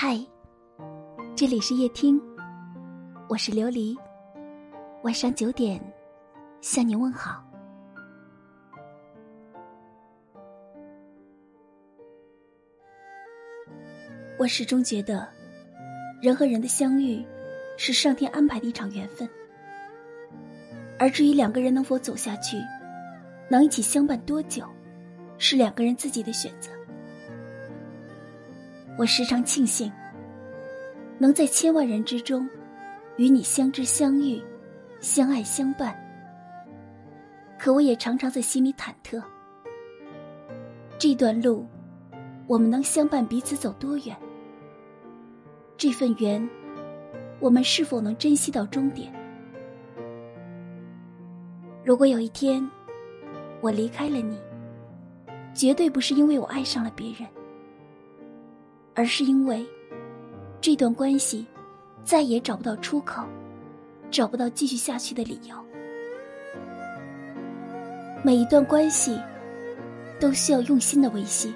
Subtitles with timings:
[0.00, 0.16] 嗨，
[1.34, 2.22] 这里是夜听，
[3.28, 3.98] 我是琉璃。
[5.02, 5.80] 晚上九点，
[6.60, 7.42] 向您问好。
[14.38, 15.28] 我始终觉得，
[16.22, 17.26] 人和人的相遇，
[17.76, 19.28] 是上天安排的一场缘分。
[20.96, 22.56] 而至于两个人能否走下去，
[23.50, 24.64] 能一起相伴多久，
[25.38, 26.70] 是两个人自己的选择。
[28.98, 29.92] 我时常庆幸，
[31.18, 32.48] 能在千万人之中，
[33.16, 34.42] 与你相知相遇，
[34.98, 35.96] 相爱相伴。
[37.56, 39.22] 可我也常常在心里忐忑，
[40.98, 41.64] 这段路，
[42.48, 44.16] 我们能相伴彼此走多远？
[45.76, 46.48] 这份缘，
[47.38, 49.12] 我们是否能珍惜到终点？
[51.84, 52.68] 如果有一天，
[53.60, 54.36] 我离开了你，
[55.54, 57.28] 绝对不是因为我爱上了别人。
[58.98, 59.64] 而是因为，
[60.60, 61.46] 这段关系
[62.02, 63.22] 再也找不到出口，
[64.10, 65.54] 找不到继续下去的理由。
[68.24, 69.16] 每一段关系
[70.18, 71.54] 都需要用心的维系，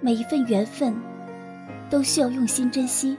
[0.00, 0.94] 每一份缘分
[1.90, 3.14] 都需要用心珍惜。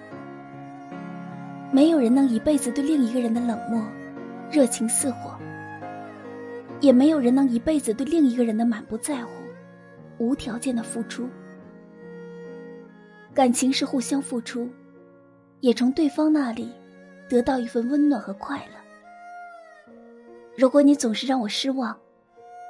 [1.71, 3.79] 没有人能一辈子对另一个人的冷漠、
[4.49, 5.37] 热情似火，
[6.79, 9.29] 也没有人能一辈子对另一个人的满不在乎、
[10.17, 11.29] 无条件的付出。
[13.33, 14.69] 感情是互相付出，
[15.61, 16.69] 也从对方那里
[17.29, 19.73] 得到一份温暖和快乐。
[20.57, 21.97] 如果你总是让我失望，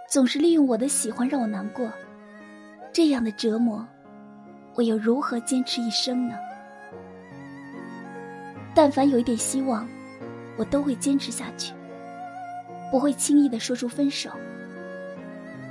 [0.07, 1.91] 总是利用我的喜欢让我难过，
[2.93, 3.83] 这样的折磨，
[4.75, 6.37] 我又如何坚持一生呢？
[8.75, 9.87] 但凡有一点希望，
[10.57, 11.73] 我都会坚持下去，
[12.91, 14.29] 不会轻易的说出分手，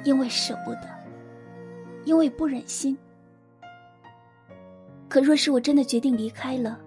[0.02, 0.88] 因为舍不得，
[2.04, 2.98] 因为不忍心。
[5.10, 6.78] 可若是我真的决定离开了，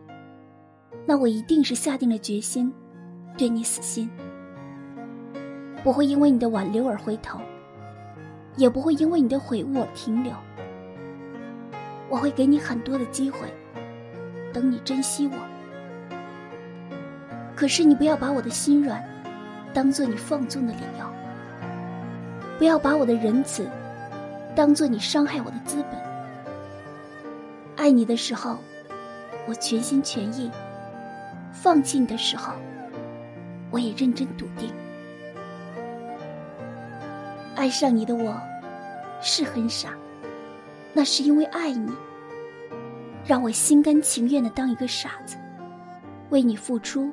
[1.06, 2.74] 那我一定是下定了决心，
[3.38, 4.10] 对你死心，
[5.84, 7.38] 不会因为你的挽留而回头，
[8.56, 10.32] 也不会因为你的悔悟而停留。
[12.10, 13.40] 我会给你很多的机会，
[14.54, 15.38] 等你珍惜我。
[17.54, 19.04] 可是你不要把我的心软，
[19.74, 21.06] 当做你放纵的理由，
[22.58, 23.68] 不要把我的仁慈，
[24.56, 26.13] 当做你伤害我的资本。
[27.76, 28.58] 爱你的时候，
[29.48, 30.50] 我全心全意；
[31.52, 32.54] 放弃你的时候，
[33.72, 34.72] 我也认真笃定。
[37.56, 38.36] 爱上你的我，
[39.22, 39.94] 是很傻，
[40.94, 41.92] 那是因为爱你，
[43.26, 45.38] 让我心甘情愿的当一个傻子，
[46.30, 47.12] 为你付出，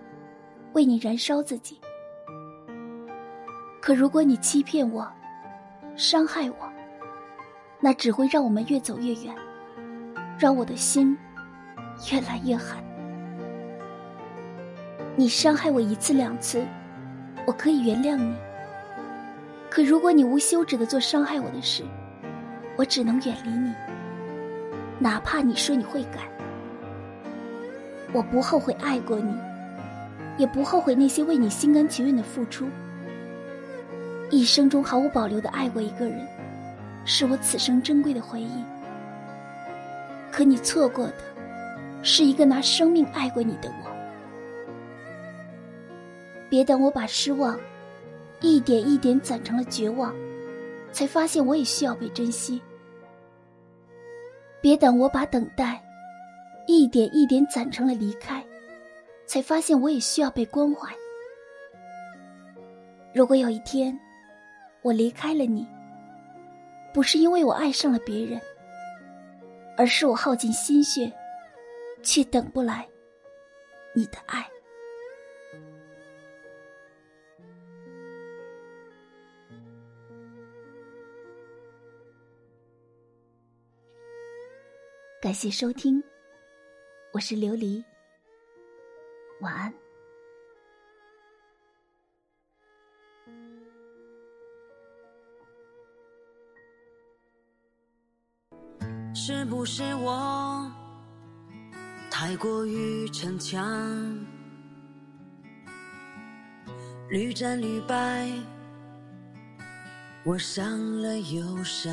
[0.72, 1.80] 为你燃烧自己。
[3.80, 5.10] 可如果你欺骗我，
[5.96, 6.70] 伤害我，
[7.80, 9.34] 那只会让我们越走越远。
[10.40, 11.14] 让我的心
[12.10, 12.82] 越来越寒。
[15.14, 16.64] 你伤害我一次两次，
[17.46, 18.34] 我可以原谅你。
[19.68, 21.84] 可如果你无休止的做伤害我的事，
[22.74, 23.70] 我只能远离你。
[24.98, 26.26] 哪怕你说你会改，
[28.10, 29.36] 我不后悔爱过你，
[30.38, 32.66] 也不后悔那些为你心甘情愿的付出。
[34.30, 36.26] 一生中毫无保留的爱过一个人，
[37.04, 38.64] 是我此生珍贵的回忆。
[40.30, 41.14] 可你错过的，
[42.02, 43.90] 是一个拿生命爱过你的我。
[46.48, 47.58] 别等我把失望，
[48.40, 50.14] 一点一点攒成了绝望，
[50.92, 52.60] 才发现我也需要被珍惜。
[54.60, 55.82] 别等我把等待，
[56.66, 58.44] 一点一点攒成了离开，
[59.26, 60.88] 才发现我也需要被关怀。
[63.14, 63.98] 如果有一天，
[64.82, 65.66] 我离开了你，
[66.92, 68.40] 不是因为我爱上了别人。
[69.80, 71.10] 而是我耗尽心血，
[72.02, 72.86] 却等不来
[73.94, 74.46] 你的爱。
[85.18, 86.04] 感谢收听，
[87.14, 87.82] 我是琉璃，
[89.40, 89.72] 晚安。
[99.32, 100.68] 是不是我
[102.10, 103.64] 太过于逞强，
[107.10, 108.28] 屡战屡败，
[110.24, 111.88] 我伤了又伤。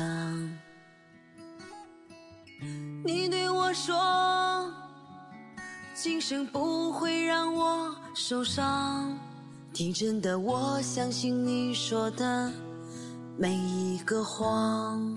[3.04, 4.68] 你对我说，
[5.94, 9.16] 今生不会让我受伤，
[9.72, 12.52] 天真的我相信你说的
[13.38, 15.16] 每一个谎。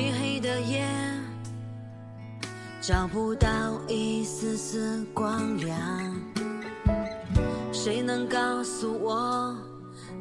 [0.00, 0.40] 漆黑。
[0.40, 0.88] 的夜，
[2.80, 3.48] 找不到
[3.86, 5.78] 一丝丝光亮。
[7.70, 9.54] 谁能告诉我，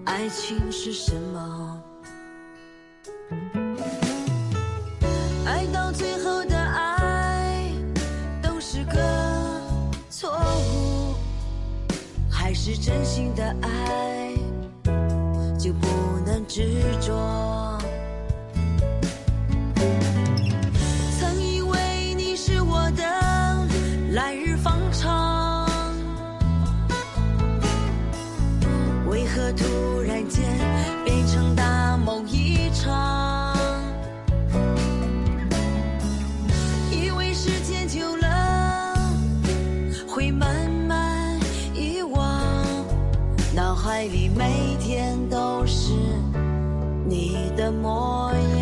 [0.04, 1.81] 爱情是什么？
[5.46, 7.72] 爱到最后的爱
[8.42, 9.62] 都是个
[10.10, 10.38] 错
[10.74, 11.16] 误，
[12.30, 14.36] 还是真心的爱
[15.58, 15.88] 就不
[16.25, 17.80] 能执着？
[30.30, 30.46] 间
[31.04, 33.58] 变成大梦一场？
[36.92, 38.96] 以为时间久了
[40.08, 41.40] 会慢慢
[41.74, 42.42] 遗忘，
[43.56, 45.94] 脑海里每天都是
[47.08, 48.59] 你的模样。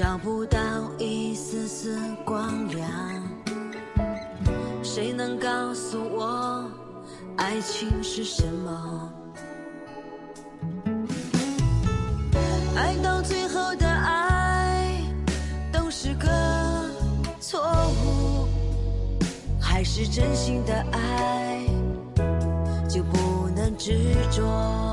[0.00, 0.58] 找不到
[0.96, 1.94] 一丝丝
[2.24, 2.88] 光亮。
[4.82, 6.64] 谁能告诉我，
[7.36, 9.12] 爱情是什么？
[12.74, 15.04] 爱到最后的爱
[15.70, 16.26] 都是个
[17.38, 17.60] 错
[18.02, 18.48] 误，
[19.60, 21.62] 还是真心的爱
[22.88, 24.89] 就不能执着？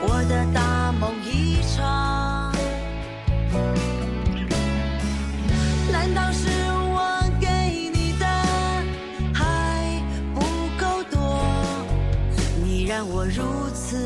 [0.00, 2.52] 我的大梦一场。
[5.90, 6.48] 难道是
[6.94, 8.26] 我给你的
[9.34, 10.00] 还
[10.34, 10.40] 不
[10.78, 11.18] 够多？
[12.62, 13.96] 你让我如此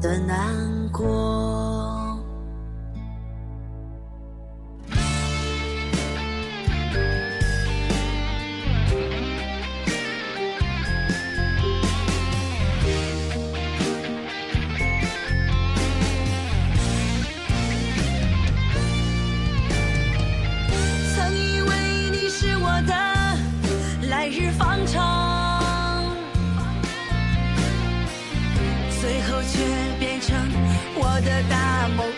[0.00, 0.36] 的难
[0.90, 1.69] 过。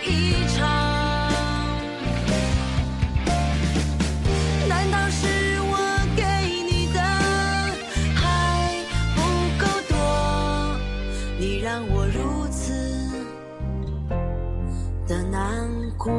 [0.05, 0.61] 一场。
[4.69, 5.27] 难道是
[5.63, 5.77] 我
[6.17, 6.23] 给
[6.71, 7.01] 你的
[8.15, 8.21] 还
[9.15, 9.21] 不
[9.59, 9.95] 够多？
[11.39, 12.73] 你让我如此
[15.07, 15.69] 的难
[15.99, 16.11] 过。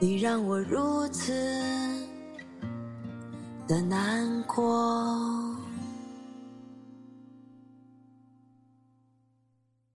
[0.00, 1.32] 你让我如此
[3.66, 5.47] 的难过。